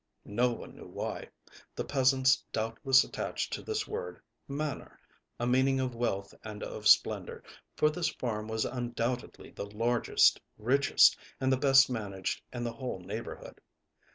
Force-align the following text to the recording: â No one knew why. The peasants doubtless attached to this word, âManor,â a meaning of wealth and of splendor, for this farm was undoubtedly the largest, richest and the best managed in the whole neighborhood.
â 0.27 0.31
No 0.31 0.51
one 0.51 0.75
knew 0.75 0.87
why. 0.87 1.29
The 1.75 1.85
peasants 1.85 2.43
doubtless 2.51 3.03
attached 3.03 3.53
to 3.53 3.61
this 3.61 3.87
word, 3.87 4.19
âManor,â 4.49 4.93
a 5.39 5.45
meaning 5.45 5.79
of 5.79 5.93
wealth 5.93 6.33
and 6.43 6.63
of 6.63 6.87
splendor, 6.87 7.43
for 7.75 7.91
this 7.91 8.07
farm 8.09 8.47
was 8.47 8.65
undoubtedly 8.65 9.51
the 9.51 9.67
largest, 9.69 10.41
richest 10.57 11.19
and 11.39 11.53
the 11.53 11.57
best 11.57 11.87
managed 11.87 12.41
in 12.51 12.63
the 12.63 12.73
whole 12.73 12.97
neighborhood. 12.97 13.61